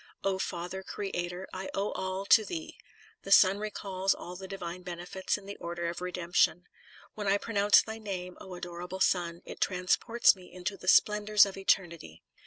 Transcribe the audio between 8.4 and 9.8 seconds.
O adorable Son, it